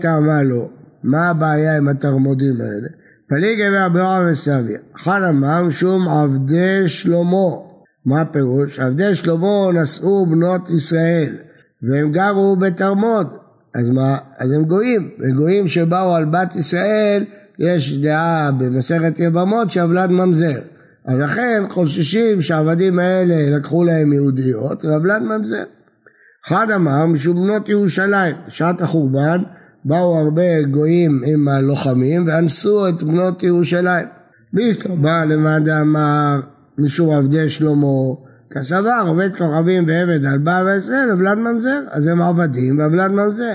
טעמה, 0.00 0.42
לו? 0.42 0.70
מה 1.02 1.28
הבעיה 1.28 1.76
עם 1.76 1.88
התרמודים 1.88 2.60
האלה? 2.60 2.88
פליגי 3.28 3.68
ואבירה 3.68 4.28
וסביה. 4.30 4.78
אחד 5.02 5.20
אמר 5.28 5.70
שום 5.70 6.08
עבדי 6.08 6.88
שלמה. 6.88 7.56
מה 8.06 8.20
הפירוש? 8.20 8.80
עבדי 8.80 9.14
שלמה 9.14 9.72
נשאו 9.82 10.26
בנות 10.26 10.70
ישראל 10.70 11.36
והם 11.82 12.12
גרו 12.12 12.56
בתרמוד. 12.56 13.41
אז 13.74 13.88
מה? 13.88 14.16
אז 14.38 14.52
הם 14.52 14.64
גויים. 14.64 15.10
וגויים 15.20 15.68
שבאו 15.68 16.14
על 16.14 16.24
בת 16.24 16.56
ישראל 16.56 17.24
יש 17.58 17.98
דעה 17.98 18.50
במסכת 18.52 19.20
יבמות 19.20 19.70
שעבלד 19.70 20.10
ממזר. 20.10 20.60
אז 21.06 21.18
לכן 21.18 21.62
חוששים 21.70 22.42
שהעבדים 22.42 22.98
האלה 22.98 23.56
לקחו 23.56 23.84
להם 23.84 24.12
יהודיות 24.12 24.84
ועבלד 24.84 25.22
ממזר. 25.22 25.64
אחד 26.46 26.66
אמר 26.74 27.06
משום 27.06 27.36
בנות 27.36 27.68
ירושלים, 27.68 28.36
בשעת 28.48 28.80
החורבן 28.80 29.42
באו 29.84 30.18
הרבה 30.18 30.62
גויים 30.62 31.22
עם 31.26 31.48
הלוחמים 31.48 32.26
ואנסו 32.26 32.88
את 32.88 33.02
בנות 33.02 33.42
ירושלים. 33.42 34.06
בא 35.00 35.24
למד 35.24 35.68
אמר 35.68 36.40
משום 36.78 37.14
עבדי 37.14 37.50
שלמה 37.50 37.86
כסבר 38.54 39.04
עובד 39.06 39.30
כוכבים 39.38 39.84
ועבד 39.88 40.24
על 40.24 40.38
בא 40.38 40.62
וישראל 40.66 41.10
עבלת 41.10 41.38
ממזר 41.38 41.80
אז 41.90 42.06
הם 42.06 42.22
עבדים 42.22 42.78
ועבלת 42.78 43.10
ממזר 43.10 43.54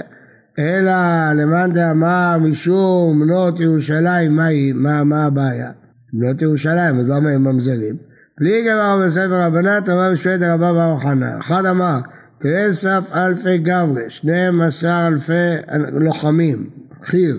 אלא 0.60 0.94
למאן 1.36 1.74
דאמר 1.74 2.38
משום 2.42 3.20
בנות 3.20 3.60
ירושלים 3.60 4.36
מה, 4.36 4.48
מה, 4.74 5.04
מה 5.04 5.26
הבעיה? 5.26 5.72
בנות 6.14 6.42
ירושלים 6.42 7.00
אז 7.00 7.10
למה 7.10 7.30
הם 7.30 7.44
ממזרים? 7.44 7.98
בלי 8.40 8.66
גמר 8.70 9.08
בספר 9.08 9.46
רבנת 9.46 9.90
אמר 9.90 10.12
בשפט 10.14 10.42
רבה 10.42 10.74
בר 10.74 10.98
חנה 11.00 11.40
אחד 11.40 11.66
אמר 11.66 12.00
תרסף 12.40 13.12
אלפי 13.16 13.58
גברי, 13.58 14.10
12 14.10 15.08
אלפי 15.08 15.56
לוחמים, 15.92 16.70
חי"ר, 17.04 17.36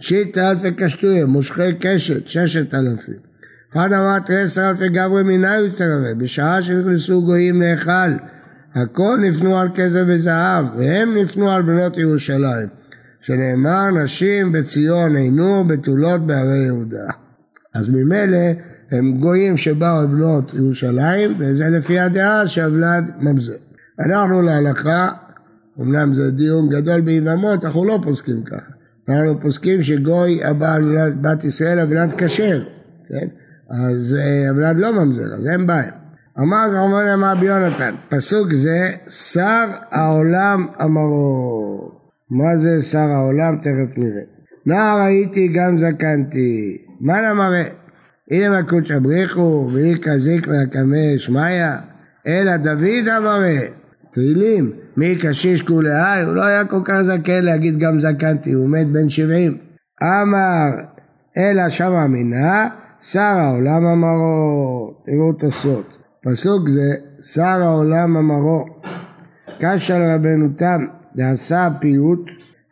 שיטה 0.00 0.50
אלפי 0.50 0.72
קשטויה, 0.72 1.26
מושכי 1.26 1.74
קשת, 1.80 2.26
ששת 2.26 2.74
אלפים. 2.74 3.31
אחד 3.72 3.92
אמר 3.92 4.18
תרסף 4.18 4.62
אלפי 4.62 4.88
גברי 4.88 5.22
מנהל 5.22 5.66
יתרבה, 5.66 6.14
בשעה 6.14 6.62
שנכנסו 6.62 7.22
גויים 7.22 7.62
להיכל, 7.62 8.10
הכל 8.74 9.18
נפנו 9.20 9.58
על 9.58 9.68
כסף 9.74 10.02
וזהב, 10.06 10.66
והם 10.76 11.16
נפנו 11.16 11.50
על 11.50 11.62
בנות 11.62 11.96
ירושלים. 11.96 12.68
שנאמר 13.20 13.90
נשים 13.90 14.52
בציון 14.52 15.16
עינו 15.16 15.64
בתולות 15.64 16.26
בהרי 16.26 16.58
יהודה. 16.58 17.12
אז 17.74 17.88
ממילא 17.88 18.38
הם 18.90 19.18
גויים 19.20 19.56
שבאו 19.56 19.96
על 19.98 20.06
בנות 20.06 20.54
ירושלים, 20.54 21.34
וזה 21.38 21.68
לפי 21.68 21.98
הדעה 21.98 22.48
שהוולד 22.48 23.04
ממזר. 23.20 23.52
אנחנו 24.00 24.42
להלכה, 24.42 25.08
אמנם 25.80 26.14
זה 26.14 26.30
דיון 26.30 26.68
גדול 26.68 27.00
ביבמות, 27.00 27.64
אנחנו 27.64 27.84
לא 27.84 28.00
פוסקים 28.02 28.42
ככה. 28.42 28.72
אנחנו 29.08 29.40
פוסקים 29.40 29.82
שגוי 29.82 30.44
הבא 30.44 30.74
על 30.74 31.12
בת 31.20 31.44
ישראל 31.44 31.78
אבלד 31.78 32.12
כשר, 32.18 32.62
כן? 33.08 33.26
אז 33.70 34.16
אה, 34.20 34.72
לא 34.72 35.04
ממזר, 35.04 35.34
אז 35.34 35.46
אין 35.46 35.66
בעיה. 35.66 35.92
אמר 36.38 36.66
רמון 36.74 37.08
אמר 37.08 37.34
ביונתן, 37.40 37.94
פסוק 38.08 38.52
זה, 38.52 38.90
שר 39.08 39.66
העולם 39.90 40.66
אמרו. 40.82 41.90
מה 42.30 42.58
זה 42.58 42.82
שר 42.82 42.98
העולם? 42.98 43.56
תכף 43.56 43.98
נראה. 43.98 44.22
נער 44.66 45.00
הייתי 45.00 45.48
גם 45.48 45.78
זקנתי, 45.78 46.76
מה 47.00 47.22
למראה? 47.22 47.64
הנה 48.30 48.60
מקודש 48.60 48.90
אבריחו, 48.90 49.70
ואיכא 49.72 50.18
זיקרא 50.18 50.64
קמא 50.64 51.18
שמיא, 51.18 51.66
אלא 52.26 52.56
דוד 52.56 53.08
אמרה. 53.18 53.58
תהילים, 54.12 54.72
מי 54.96 55.16
קשיש 55.16 55.62
כולי, 55.62 56.22
הוא 56.26 56.34
לא 56.34 56.44
היה 56.44 56.64
כל 56.64 56.80
כך 56.84 57.02
זקן 57.02 57.44
להגיד 57.44 57.78
גם 57.78 58.00
זקנתי, 58.00 58.52
הוא 58.52 58.68
מת 58.68 58.86
בן 58.86 59.08
שבעים. 59.08 59.56
אמר, 60.02 60.70
אלא 61.36 61.68
שמה 61.68 62.06
מינה, 62.06 62.68
שר 63.02 63.20
העולם 63.20 63.86
אמרו, 63.86 64.94
תראו 65.06 65.32
תוספות. 65.32 65.86
פסוק 66.24 66.68
זה, 66.68 66.94
שר 67.22 67.62
העולם 67.62 68.16
אמרו. 68.16 68.64
קש 69.60 69.90
על 69.90 70.14
רבנו 70.14 70.48
תם, 70.58 70.86
דעשה 71.16 71.68
פיוט, 71.80 72.20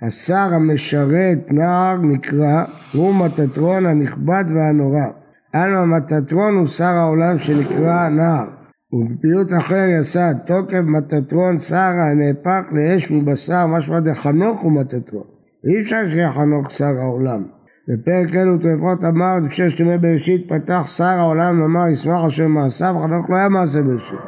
השר 0.02 0.48
המשרת 0.54 1.38
נער 1.50 1.96
נקרא, 1.96 2.64
הוא 2.92 3.14
מטטרון 3.14 3.86
הנכבד 3.86 4.44
והנורא. 4.54 5.06
אנו 5.54 5.78
המטטרון 5.82 6.56
הוא 6.56 6.68
שר 6.68 6.84
העולם 6.84 7.38
שנקרא 7.38 8.08
נער. 8.08 8.44
ובפיוט 8.92 9.48
אחר 9.60 9.84
יסד 10.00 10.34
תוקף 10.46 10.82
מטטרון 10.86 11.60
שרה 11.60 12.10
הנהפך 12.10 12.72
לאש 12.72 13.10
מבשר 13.10 13.66
משמע 13.66 14.00
דחנוך 14.00 14.60
הוא 14.60 14.72
מטטרון 14.72 15.24
אי 15.66 15.82
אפשר 15.82 16.08
שיהיה 16.08 16.32
חנוך 16.32 16.70
שר 16.70 16.98
העולם 17.00 17.42
בפרק 17.88 18.34
אלו 18.34 18.58
תרפות 18.58 19.04
אמר 19.04 19.36
בששת 19.46 19.80
ימי 19.80 19.98
בראשית 19.98 20.52
פתח 20.52 20.86
שר 20.86 21.04
העולם 21.04 21.62
ואמר 21.62 21.88
ישמח 21.92 22.24
השם 22.26 22.50
מעשיו 22.50 22.94
חנוך 23.02 23.30
לא 23.30 23.36
היה 23.36 23.48
מעשה 23.48 23.82
בראשית. 23.82 24.18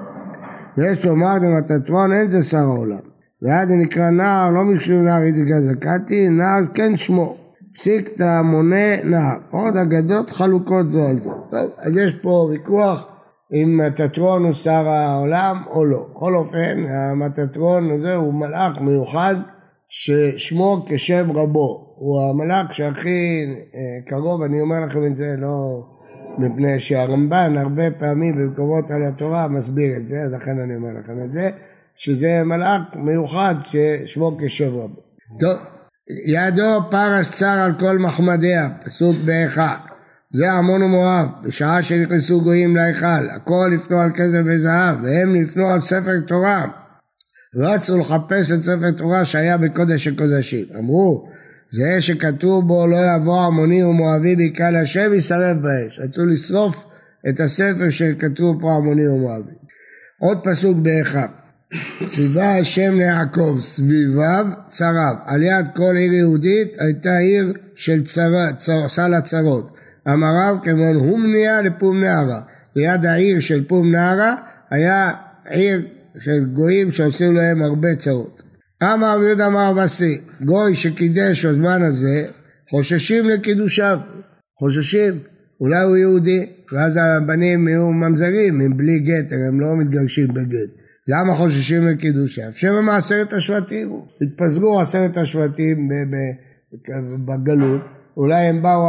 ויש 0.78 1.04
לומר 1.06 1.38
דמטטרון 1.38 2.12
אין 2.12 2.30
זה 2.30 2.42
שר 2.42 2.58
העולם. 2.58 3.12
ועד 3.42 3.68
נקרא 3.70 4.10
נער 4.10 4.50
לא 4.50 4.64
משום 4.64 5.04
נער 5.04 5.22
איתי 5.22 5.44
גזקתי 5.44 6.28
נער 6.28 6.60
כן 6.74 6.96
שמו. 6.96 7.36
פסיקתא 7.74 8.42
מונה 8.42 9.04
נער. 9.04 9.36
עוד 9.50 9.76
אגדות 9.76 10.30
חלוקות 10.30 10.90
זו 10.90 11.06
על 11.06 11.20
זו. 11.20 11.30
טוב 11.50 11.70
אז 11.78 11.96
יש 11.96 12.16
פה 12.16 12.48
ויכוח 12.50 13.08
אם 13.52 13.80
מטטרון 13.86 14.44
הוא 14.44 14.52
שר 14.52 14.88
העולם 14.88 15.62
או 15.70 15.84
לא. 15.84 16.06
בכל 16.10 16.34
אופן, 16.34 16.84
המטטרון 16.88 17.90
הזה 17.90 18.14
הוא 18.14 18.34
מלאך 18.34 18.80
מיוחד 18.80 19.34
ששמו 19.94 20.86
כשם 20.88 21.30
רבו. 21.30 21.94
הוא 21.96 22.20
המלאך 22.30 22.74
שהכי 22.74 23.46
אה, 23.74 23.80
קרוב, 24.06 24.42
אני 24.42 24.60
אומר 24.60 24.76
לכם 24.86 25.06
את 25.06 25.16
זה 25.16 25.34
לא 25.38 25.84
מפני 26.38 26.80
שהרמב"ן 26.80 27.56
הרבה 27.56 27.90
פעמים 27.98 28.34
במקומות 28.36 28.90
על 28.90 29.04
התורה 29.04 29.48
מסביר 29.48 29.96
את 29.96 30.08
זה, 30.08 30.16
אז 30.22 30.32
לכן 30.32 30.60
אני 30.60 30.76
אומר 30.76 30.88
לכם 31.00 31.24
את 31.24 31.32
זה, 31.32 31.50
שזה 31.94 32.42
מלאך 32.44 32.80
מיוחד 32.94 33.54
ששמו 33.64 34.36
כשם 34.40 34.68
רבו. 34.68 35.00
טוב, 35.40 35.58
ידו 36.26 36.90
פרש 36.90 37.30
צר 37.30 37.58
על 37.64 37.72
כל 37.80 37.98
מחמדיה, 37.98 38.68
פסוק 38.84 39.16
באחד. 39.24 39.76
זה 40.30 40.52
עמון 40.52 40.82
ומואב, 40.82 41.28
בשעה 41.42 41.82
שנכנסו 41.82 42.40
גויים 42.40 42.76
להיכל, 42.76 43.30
הכל 43.34 43.70
נפנו 43.74 43.98
על 44.00 44.10
כסף 44.10 44.40
וזהב, 44.44 44.96
והם 45.02 45.36
נפנו 45.36 45.66
על 45.66 45.80
ספר 45.80 46.20
תורה. 46.26 46.81
רצו 47.56 47.98
לחפש 47.98 48.52
את 48.52 48.62
ספר 48.62 48.90
תורה 48.90 49.24
שהיה 49.24 49.56
בקודש 49.56 50.08
הקודשים. 50.08 50.66
אמרו, 50.78 51.28
זה 51.70 52.00
שכתוב 52.00 52.68
בו 52.68 52.86
לא 52.86 52.96
יבוא 53.16 53.46
עמוני 53.46 53.84
ומואבי 53.84 54.36
בקהל 54.36 54.76
השם 54.76 55.14
ישרף 55.14 55.56
באש. 55.56 55.98
רצו 55.98 56.26
לשרוף 56.26 56.84
את 57.28 57.40
הספר 57.40 57.90
שכתוב 57.90 58.60
פה 58.60 58.74
עמוני 58.74 59.08
ומואבי. 59.08 59.52
עוד 60.20 60.38
פסוק 60.44 60.78
באחד. 60.78 61.26
ציווה 62.06 62.58
השם 62.58 62.94
ליעקב 62.98 63.58
סביביו 63.60 64.46
צריו. 64.68 65.14
על 65.24 65.42
יד 65.42 65.66
כל 65.76 65.96
עיר 65.96 66.12
יהודית 66.12 66.76
הייתה 66.78 67.16
עיר 67.16 67.52
של 67.74 68.04
צר, 68.04 68.52
צר, 68.56 68.88
סל 68.88 69.14
הצרות. 69.14 69.76
המערב 70.06 70.58
כמון 70.62 70.96
הומניה 70.96 71.60
לפום 71.60 72.00
נערה. 72.00 72.40
ליד 72.76 73.06
העיר 73.06 73.40
של 73.40 73.64
פום 73.64 73.92
נערה 73.92 74.34
היה 74.70 75.10
עיר 75.44 75.82
של 76.18 76.44
גויים 76.54 76.92
שעושים 76.92 77.36
להם 77.36 77.62
הרבה 77.62 77.96
צרות. 77.96 78.42
אמר 78.82 79.16
רבי 79.16 79.26
יהודה 79.26 79.70
אבסי, 79.70 80.20
גוי 80.44 80.76
שקידש 80.76 81.44
בזמן 81.44 81.82
הזה, 81.82 82.26
חוששים 82.70 83.28
לקידושיו, 83.28 83.98
חוששים, 84.58 85.18
אולי 85.60 85.82
הוא 85.82 85.96
יהודי, 85.96 86.46
ואז 86.72 86.96
הבנים 87.02 87.68
יהיו 87.68 87.86
ממזרים, 87.86 88.60
הם 88.60 88.76
בלי 88.76 88.98
גט, 88.98 89.32
הם 89.32 89.60
לא 89.60 89.76
מתגרשים 89.76 90.28
בגט. 90.28 90.70
למה 91.08 91.34
חוששים 91.34 91.86
לקידושה? 91.86 92.42
שבע 92.50 92.80
מעשרת 92.80 93.32
השבטים, 93.32 94.00
התפזרו 94.22 94.80
עשרת 94.80 95.16
השבטים 95.16 95.88
בגלות, 97.26 97.80
אולי 98.16 98.44
הם 98.44 98.62
באו, 98.62 98.88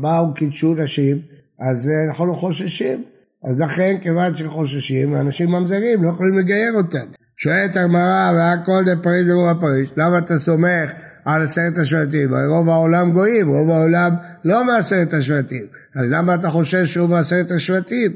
באו 0.00 0.34
קידשו 0.34 0.74
נשים, 0.74 1.18
אז 1.60 1.90
אנחנו 2.08 2.34
חוששים. 2.34 3.04
אז 3.44 3.60
לכן, 3.60 3.96
כיוון 4.02 4.34
שחוששים, 4.34 5.16
אנשים 5.16 5.50
ממזרים 5.50 6.02
לא 6.02 6.08
יכולים 6.08 6.38
לגייר 6.38 6.72
אותם. 6.74 7.06
שואלת 7.36 7.76
הגמרא, 7.76 8.32
והכל 8.36 8.82
דה 8.86 9.02
פריש 9.02 9.26
ורוב 9.28 9.48
הפריש, 9.48 9.92
למה 9.96 10.18
אתה 10.18 10.38
סומך 10.38 10.92
על 11.24 11.42
עשרת 11.42 11.78
השבטים? 11.78 12.34
הרי 12.34 12.46
רוב 12.46 12.68
העולם 12.68 13.12
גויים, 13.12 13.48
רוב 13.48 13.70
העולם 13.70 14.14
לא 14.44 14.64
מעשרת 14.64 15.12
השבטים. 15.12 15.66
אז 15.96 16.06
למה 16.10 16.34
אתה 16.34 16.50
חושב 16.50 16.84
שהוא 16.86 17.08
מעשרת 17.08 17.50
השבטים? 17.50 18.12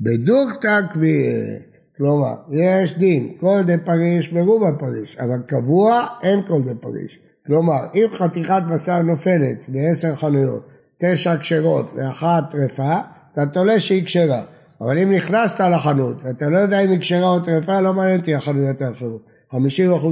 בדוקתא 0.00 0.80
קביעה. 0.92 1.58
כלומר, 1.96 2.34
יש 2.50 2.98
דין, 2.98 3.32
כל 3.40 3.62
דה 3.66 3.78
פריש 3.84 4.32
ורוב 4.32 4.64
הפריש, 4.64 5.16
אבל 5.20 5.38
קבוע 5.46 6.06
אין 6.22 6.40
כל 6.48 6.62
דה 6.64 6.74
פריש. 6.74 7.18
כלומר, 7.46 7.80
אם 7.94 8.06
חתיכת 8.18 8.62
בשר 8.72 9.02
נופלת 9.02 9.58
בעשר 9.68 10.14
חנויות, 10.14 10.68
תשע 11.00 11.36
כשרות 11.36 11.92
ואחת 11.96 12.42
טרפה, 12.50 12.98
אתה 13.32 13.46
תולה 13.46 13.80
שהיא 13.80 14.04
כשרה. 14.04 14.42
אבל 14.82 14.98
אם 14.98 15.12
נכנסת 15.12 15.60
לחנות 15.60 16.22
ואתה 16.24 16.48
לא 16.48 16.58
יודע 16.58 16.80
אם 16.80 16.90
היא 16.90 17.00
כשרה 17.00 17.28
או 17.28 17.40
טרפה, 17.40 17.80
לא 17.80 17.94
מעניין 17.94 18.20
אותי 18.20 18.34
החנויות 18.34 18.80
האחרות. 18.80 19.22
50% 19.52 19.56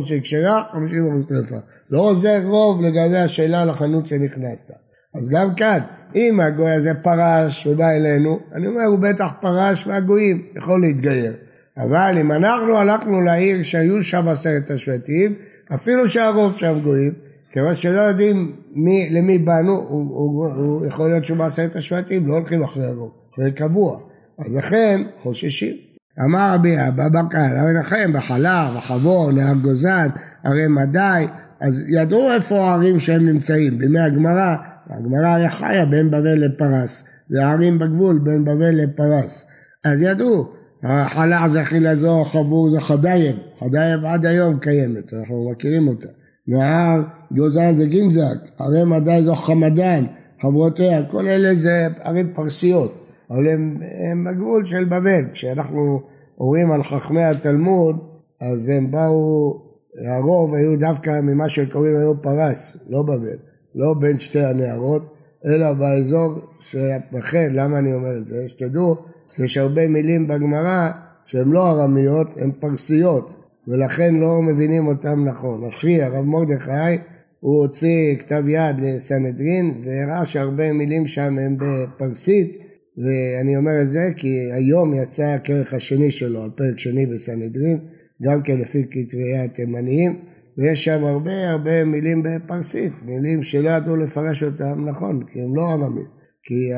שהיא 0.05 0.23
כשרה, 0.23 0.63
50% 0.73 1.29
טרפה. 1.29 1.57
לא 1.91 2.01
עוזר 2.01 2.41
רוב 2.45 2.83
לגבי 2.83 3.19
השאלה 3.19 3.65
לחנות 3.65 4.07
שנכנסת. 4.07 4.75
אז 5.15 5.31
גם 5.33 5.55
כאן, 5.55 5.79
אם 6.15 6.41
הגוי 6.41 6.71
הזה 6.71 6.91
פרש 7.03 7.67
ובא 7.67 7.91
אלינו, 7.91 8.39
אני 8.55 8.67
אומר, 8.67 8.85
הוא 8.85 8.99
בטח 8.99 9.33
פרש 9.41 9.87
מהגויים, 9.87 10.43
יכול 10.57 10.81
להתגייר. 10.81 11.33
אבל 11.79 12.19
אם 12.21 12.33
אנחנו 12.33 12.79
הלכנו 12.79 13.21
לעיר 13.21 13.63
שהיו 13.63 14.03
שם 14.03 14.29
עשרת 14.29 14.71
השבטים, 14.71 15.35
אפילו 15.75 16.09
שהרוב 16.09 16.57
שם 16.57 16.81
גויים, 16.83 17.13
כיוון 17.53 17.77
שלא 17.77 18.01
יודעים 18.01 18.57
מי, 18.73 19.09
למי 19.11 19.39
באנו, 19.39 19.73
הוא, 19.73 20.17
הוא, 20.17 20.47
הוא 20.47 20.87
יכול 20.87 21.09
להיות 21.09 21.25
שהוא 21.25 21.39
בעשרת 21.39 21.77
השבטים, 21.77 22.27
לא 22.29 22.35
הולכים 22.35 22.63
אחרי 22.63 22.85
הרוב, 22.85 23.11
זה 23.39 23.51
קבוע. 23.51 24.10
אז 24.41 24.57
לכן 24.57 25.03
חוששים. 25.23 25.77
אמר 26.25 26.55
רבי 26.55 26.75
אבא 26.89 27.09
בקר, 27.09 27.39
הרי 27.39 27.75
לכם 27.81 28.13
בחלב, 28.13 28.77
בחבור, 28.77 29.33
נהר 29.33 29.55
גוזן, 29.63 30.09
הרי 30.45 30.67
מדי, 30.69 31.27
אז 31.61 31.85
ידעו 31.89 32.33
איפה 32.33 32.55
הערים 32.55 33.01
שהם 33.01 33.27
נמצאים, 33.27 33.79
בימי 33.79 34.01
הגמרא, 34.01 34.57
הגמרא 34.91 35.35
היה 35.35 35.51
חיה 35.51 35.87
בין 35.87 36.11
בבל 36.11 36.45
לפרס, 36.45 37.09
זה 37.29 37.47
הערים 37.47 37.79
בגבול 37.79 38.19
בין 38.19 38.45
בבל 38.45 38.83
לפרס, 38.83 39.47
אז 39.85 40.03
ידעו, 40.03 40.53
החלה 40.83 41.49
זה 41.49 41.65
חילזו, 41.65 42.25
חבור 42.25 42.71
זה 42.71 42.81
חדיים, 42.81 43.37
חדיים 43.61 44.05
עד 44.05 44.27
היום 44.27 44.59
קיימת, 44.59 45.15
אנחנו 45.15 45.51
מכירים 45.51 45.89
אותה, 45.89 46.09
נהר 46.49 47.03
גוזן 47.31 47.77
זה 47.77 47.87
גינזק, 47.87 48.37
הרי 48.59 48.85
מדי 48.85 49.21
זו 49.25 49.35
חמדן, 49.35 50.05
חברותיה, 50.43 51.03
כל 51.11 51.29
אלה 51.29 51.55
זה 51.55 51.87
ערים 52.03 52.33
פרסיות. 52.35 53.00
אבל 53.31 53.49
הם, 53.49 53.77
הם 54.11 54.25
בגבול 54.25 54.65
של 54.65 54.85
בבל. 54.85 55.25
כשאנחנו 55.33 56.01
אומרים 56.39 56.73
על 56.73 56.83
חכמי 56.83 57.25
התלמוד, 57.25 57.97
אז 58.41 58.69
הם 58.69 58.91
באו, 58.91 59.63
הרוב 60.07 60.55
היו 60.55 60.79
דווקא 60.79 61.21
ממה 61.21 61.49
שקוראים 61.49 61.97
היום 61.97 62.17
פרס, 62.23 62.87
לא 62.91 63.03
בבל, 63.03 63.37
לא 63.75 63.95
בין 64.01 64.19
שתי 64.19 64.45
הנערות, 64.45 65.15
אלא 65.47 65.73
באזור 65.73 66.41
שבכן, 66.61 67.49
למה 67.53 67.79
אני 67.79 67.95
אומר 67.95 68.19
את 68.19 68.27
זה? 68.27 68.49
שתדעו, 68.49 68.97
יש 69.39 69.57
הרבה 69.57 69.89
מילים 69.89 70.29
בגמרא 70.29 70.91
שהן 71.25 71.49
לא 71.49 71.71
ארמיות, 71.71 72.29
הן 72.37 72.51
פרסיות, 72.61 73.35
ולכן 73.69 74.15
לא 74.15 74.43
מבינים 74.43 74.87
אותן 74.87 75.25
נכון. 75.25 75.69
אחי, 75.69 76.03
הרב 76.03 76.25
מרדכי, 76.25 77.03
הוא 77.41 77.59
הוציא 77.59 78.17
כתב 78.17 78.43
יד 78.49 78.81
לסנהדרין 78.81 79.85
והראה 79.85 80.25
שהרבה 80.25 80.73
מילים 80.73 81.07
שם 81.07 81.39
הן 81.39 81.57
בפרסית 81.59 82.70
ואני 83.05 83.57
אומר 83.57 83.83
את 83.83 83.91
זה 83.91 84.11
כי 84.17 84.53
היום 84.53 84.95
יצא 84.95 85.27
הכרך 85.27 85.75
השני 85.75 86.11
שלו, 86.11 86.43
על 86.43 86.51
פרק 86.51 86.79
שני 86.79 87.07
בסנהדרין, 87.07 87.79
גם 88.23 88.43
כן 88.43 88.59
לפי 88.59 88.87
כתבי 88.91 89.37
התימניים, 89.45 90.19
ויש 90.59 90.85
שם 90.85 91.05
הרבה 91.05 91.51
הרבה 91.51 91.85
מילים 91.85 92.23
בפרסית, 92.23 92.93
מילים 93.03 93.43
שלא 93.43 93.71
ידעו 93.71 93.97
לפרש 93.97 94.43
אותם 94.43 94.89
נכון, 94.89 95.25
כי 95.33 95.41
הם 95.41 95.57
לא 95.57 95.73
עממים, 95.73 96.07
כי 96.43 96.71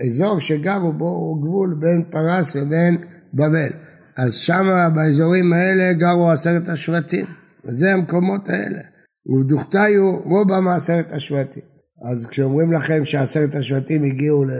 האזור 0.00 0.40
שגרו 0.40 0.92
בו 0.92 1.08
הוא 1.08 1.42
גבול 1.42 1.76
בין 1.80 2.04
פרס 2.10 2.56
לבין 2.56 2.96
בבל. 3.34 3.70
אז 4.16 4.34
שם 4.34 4.66
באזורים 4.94 5.52
האלה 5.52 5.92
גרו 5.92 6.30
עשרת 6.30 6.68
השבטים, 6.68 7.26
וזה 7.64 7.92
המקומות 7.92 8.48
האלה. 8.48 8.80
ובדוכתיו 9.26 10.18
רובה 10.24 10.60
מעשרת 10.60 11.12
השבטים. 11.12 11.62
אז 12.10 12.26
כשאומרים 12.26 12.72
לכם 12.72 13.04
שעשרת 13.04 13.54
השבטים 13.54 14.04
הגיעו 14.04 14.44
ל... 14.44 14.50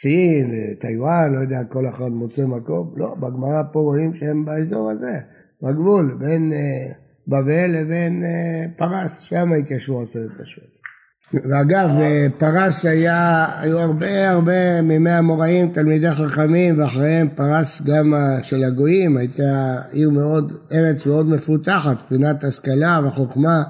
סין, 0.00 0.50
טיוואן, 0.80 1.32
לא 1.32 1.38
יודע, 1.38 1.64
כל 1.68 1.88
אחד 1.88 2.08
מוצא 2.08 2.46
מקום, 2.46 2.94
לא, 2.96 3.14
בגמרא 3.14 3.62
פה 3.72 3.80
רואים 3.80 4.14
שהם 4.14 4.44
באזור 4.44 4.90
הזה, 4.90 5.18
בגבול, 5.62 6.16
בין 6.20 6.52
אה, 6.52 6.92
בבל 7.28 7.70
לבין 7.70 8.24
אה, 8.24 8.64
פרס, 8.76 9.20
שם 9.20 9.52
התיישבו 9.52 10.02
עשרת 10.02 10.40
השבטים. 10.42 10.74
ואגב, 11.50 11.88
בפרס 12.00 12.86
היה, 12.86 13.46
היו 13.60 13.78
הרבה 13.78 14.30
הרבה 14.30 14.82
מימי 14.82 15.10
המוראים, 15.10 15.72
תלמידי 15.72 16.12
חכמים, 16.12 16.78
ואחריהם 16.78 17.28
פרס 17.34 17.82
גם 17.86 18.14
של 18.42 18.64
הגויים, 18.64 19.16
הייתה 19.16 19.80
עיר 19.90 20.10
מאוד, 20.10 20.52
ארץ 20.72 21.06
מאוד 21.06 21.28
מפותחת, 21.28 21.96
מבחינת 22.02 22.44
השכלה 22.44 23.00
וחוכמה, 23.06 23.62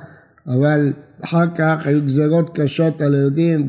אבל 0.47 0.93
אחר 1.25 1.47
כך 1.57 1.87
היו 1.87 2.05
גזרות 2.05 2.59
קשות 2.59 3.01
על 3.01 3.15
היהודים, 3.15 3.67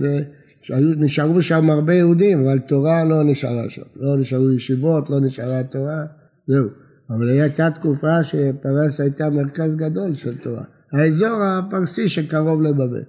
נשארו 0.98 1.42
שם 1.42 1.70
הרבה 1.70 1.94
יהודים, 1.94 2.46
אבל 2.48 2.60
תורה 2.60 3.04
לא 3.04 3.24
נשארה 3.24 3.70
שם. 3.70 3.82
לא 3.96 4.18
נשארו 4.18 4.52
ישיבות, 4.52 5.10
לא 5.10 5.20
נשארה 5.20 5.64
תורה, 5.64 6.06
זהו. 6.48 6.70
אבל 7.10 7.30
הייתה 7.30 7.70
תקופה 7.72 8.24
שפרס 8.24 9.02
הייתה 9.02 9.30
מרכז 9.30 9.76
גדול 9.76 10.16
של 10.16 10.38
תורה. 10.38 10.64
האזור 10.92 11.44
הפרסי 11.44 12.10
שקרוב 12.10 12.62
לבבל. 12.62 13.04